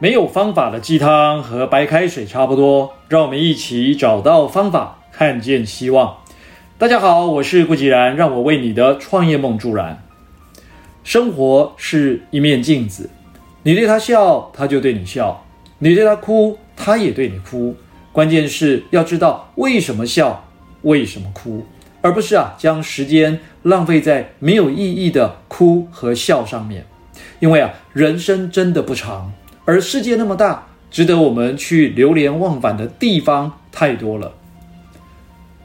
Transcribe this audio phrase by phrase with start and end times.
[0.00, 6.18] 没有方法的鸡汤和白开水差不多，让我们一起找到方法，看见希望。
[6.78, 10.00] 大家好，我是顾吉然，让我为你的创业梦助燃。
[11.02, 13.10] 生活是一面镜子，
[13.64, 15.44] 你对他笑，他就对你笑；
[15.80, 17.74] 你对他哭，他也对你哭。
[18.12, 20.44] 关键是要知道为什么笑，
[20.82, 21.66] 为什么哭，
[22.02, 26.86] 而不是啊将时间浪费在没有意义的哭和笑上面。
[27.40, 29.32] 因为啊，人生真的不长。
[29.68, 34.32] 而世界那么大，值得我们去流连忘返的地方太多了。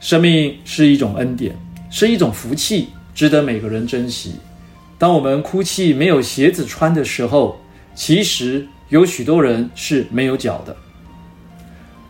[0.01, 1.55] 生命是一种恩典，
[1.89, 4.35] 是一种福气，值得每个人珍惜。
[4.97, 7.61] 当我们哭泣没有鞋子穿的时候，
[7.95, 10.75] 其实有许多人是没有脚的。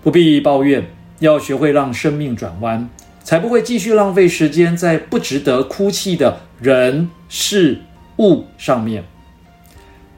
[0.02, 0.84] 不必抱怨，
[1.20, 2.90] 要学会让生命转弯，
[3.24, 7.82] 才不会继续浪费时间在不值得哭泣的人事
[8.18, 9.04] 物上面。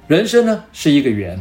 [0.07, 1.37] 人生呢，是一个圆。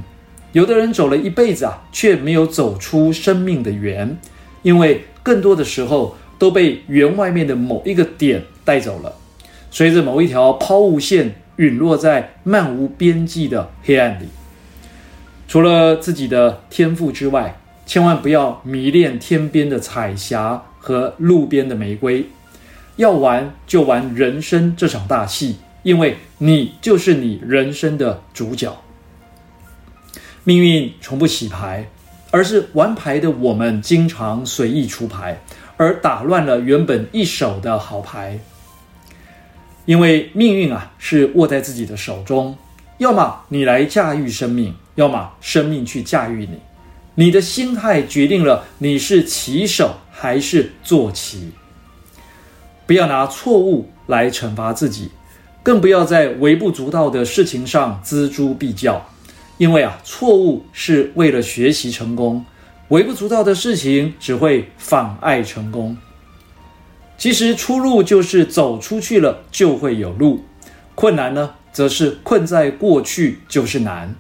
[0.55, 4.17] 有的人走了一辈子啊，却没有走出生命的圆，
[4.63, 9.13] 因为更多的时候都被圆外面的某一个点带走了，
[9.73, 14.27] 随着某一条抛物线陨落在漫无边际的黑暗里。
[15.49, 22.27] 除了自己的天赋之外，千万不要迷恋天边的彩霞和路边的玫瑰，
[22.95, 28.73] 要玩就玩人生这场大戏，因为你就是你人生的主角。
[30.47, 31.89] 命运从不洗牌，
[32.31, 35.41] 而是玩牌的我们经常随意出牌，
[35.79, 38.39] 而打乱了原本一手的好牌。
[39.87, 42.57] 因为命运啊是握在自己的手中，
[42.99, 46.59] 要么你来驾驭生命，要么生命去驾驭你。
[47.15, 51.53] 你的心态决定了你是棋手还是坐骑。
[52.87, 55.11] 不要拿错误来惩罚自己，
[55.63, 59.03] 更不要在微不足道的事情上锱铢必较。
[59.58, 62.46] 因为啊，错误是为了学习成功，
[62.88, 65.98] 微不足道的事情只会妨碍成功。
[67.18, 70.46] 其实出路就是走出去了就会有路，
[70.96, 74.16] 困难呢，则是困在过去就是难。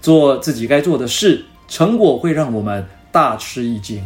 [0.00, 4.02] 做自己该做的事，成果会让我们大吃一惊。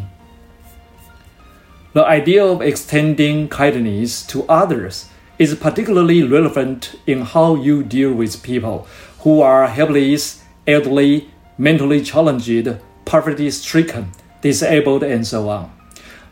[1.92, 5.02] The idea of extending kindness to others
[5.36, 8.84] is particularly relevant in how you deal with people
[9.22, 10.36] who are helpless.
[10.66, 11.24] elderly,
[11.56, 14.06] mentally challenged, poverty-stricken,
[14.40, 15.70] disabled, and so on.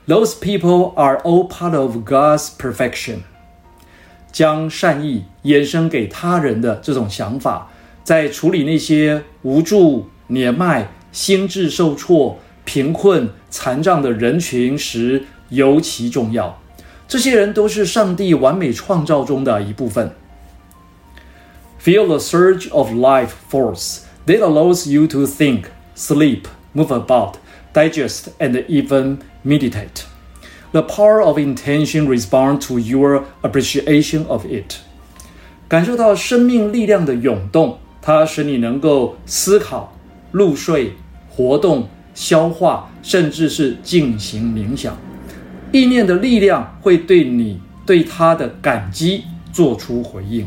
[0.06, 3.22] Those people are all part of God's perfection.
[4.32, 7.68] 将善意延伸给他人的这种想法，
[8.04, 16.60] 在处理那些无助、年迈、心智受挫、贫困、残障的人群时尤其重要。
[17.08, 20.14] 这些人都是上帝完美创造中的一部分。
[21.82, 24.02] Feel the surge of life force.
[24.26, 25.64] That allows you to think,
[25.94, 27.36] sleep, move about,
[27.72, 30.04] digest, and even meditate.
[30.72, 34.76] The power of intention responds to your appreciation of it.
[35.68, 39.96] 感受到生命力量的涌动，它使你能够思考、
[40.30, 40.92] 入睡、
[41.28, 44.96] 活动、消化，甚至是进行冥想。
[45.72, 50.46] 意念的力量会对你对它的感激做出回应。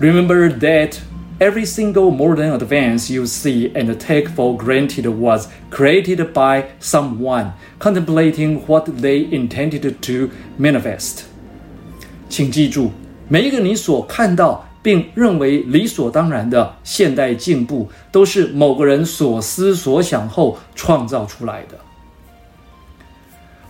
[0.00, 0.94] Remember that.
[1.40, 8.66] Every single modern advance you see and take for granted was created by someone contemplating
[8.66, 11.26] what they intended to manifest.
[12.28, 12.90] 请记住，
[13.28, 21.78] 每一个你所看到并认为理所当然的现代进步，都是某个人所思所想后创造出来的。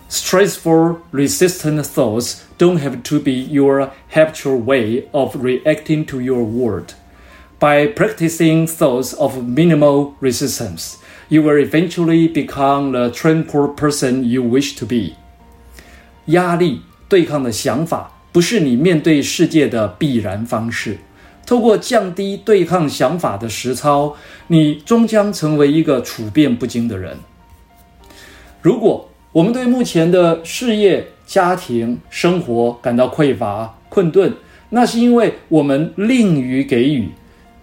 [0.09, 6.95] Stressful, resistant thoughts don't have to be your habitual way of reacting to your world.
[7.63, 10.95] By practicing thoughts of minimal resistance,
[11.27, 15.15] you will eventually become the tranquil person you wish to be.
[16.27, 20.99] 压力对抗的想法不是你面对世界的必然方式。
[21.45, 24.15] 透过降低对抗想法的实操，
[24.47, 27.17] 你终将成为一个处变不惊的人。
[28.61, 34.33] 如果我们对目前的事业、家庭、生活感到匮乏、困顿，
[34.69, 37.09] 那是因为我们吝于给予。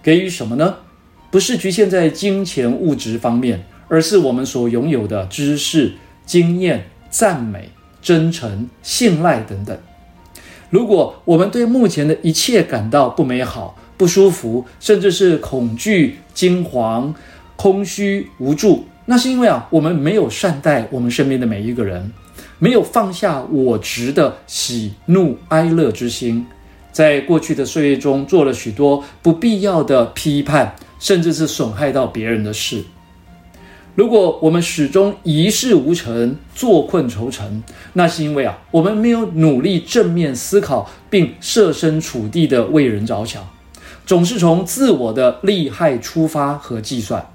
[0.04, 0.78] 给予什么呢？
[1.30, 5.94] 不是局限在金钱物质方面，而是我们所拥有的知识、
[6.26, 7.70] 经验、赞美、
[8.02, 9.78] 真诚、信赖等等。
[10.70, 17.14] 如果我们对目前的一切感到不美好、不舒服，甚至是恐惧、惊惶、
[17.56, 22.12] 空虚、无助，那是因为啊，我们没有善待我们身边的每一个人，
[22.58, 26.46] 没有放下我执的喜怒哀乐之心。
[26.92, 32.84] 在过去的岁月中，做了许多不必要的批判，甚至是损害到别人的事。
[33.94, 37.62] 如果我们始终一事无成、坐困愁城，
[37.94, 43.46] 那是因为啊，我们没有努力正面思考，并设身处地的为人着想，
[44.06, 47.26] 总是从自我的利害出发和计算。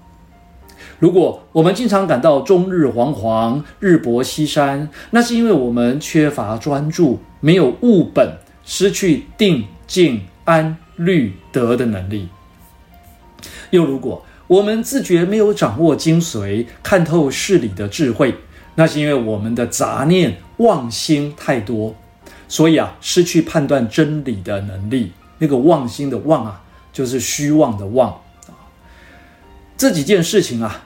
[0.99, 12.29] 如果我们经常感到终日惶惶、日薄西山，那是因为我们缺乏专注，没有务本，失去定、静、安、虑、得的能力。
[13.71, 18.35] 又如果我们自觉没有掌握精髓、看透事理的智慧，
[18.75, 21.95] 那是因为我们的杂念、妄心太多，
[22.47, 25.13] 所以啊，失去判断真理的能力。
[25.39, 28.11] 那个妄心的妄啊，就是虚妄的妄
[28.47, 28.55] 啊。
[29.77, 30.85] 这几件事情啊，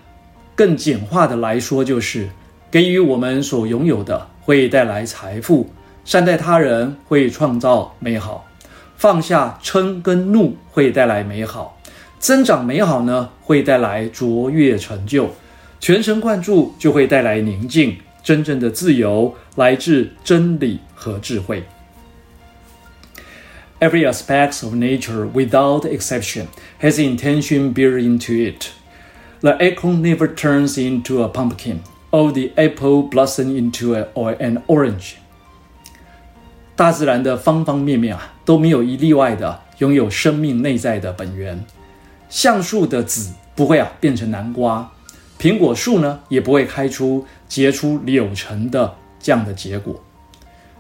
[0.54, 2.28] 更简化的来说，就是
[2.70, 5.70] 给予我们所拥有的会带来财富，
[6.03, 8.47] 善待他人会创造美好，
[8.95, 11.79] 放下嗔跟怒会带来美好。
[12.19, 15.27] 增长美好呢，会带来卓越成就；
[15.79, 17.97] 全神贯注就会带来宁静。
[18.23, 21.63] 真正的自由来自真理和智慧。
[23.79, 26.47] Every aspect of nature, without exception,
[26.81, 28.69] has intention built into it.
[29.41, 34.63] The acorn never turns into a pumpkin, or the apple blossom into a, or an
[34.65, 35.17] orange.
[36.80, 41.62] 大自然的方方面面啊，都没有一例外的拥有生命内在的本源。
[42.30, 44.90] 橡树的籽不会啊变成南瓜，
[45.38, 49.94] 苹果树呢也不会开出结出柳橙的这样的结果。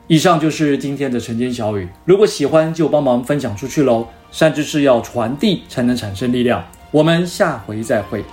[0.06, 4.08] 以上就是今天的晨间小语，如果喜欢就帮忙分享出去喽。
[4.30, 6.64] 善知识要传递才能产生力量。
[6.90, 8.24] 我们下回再会。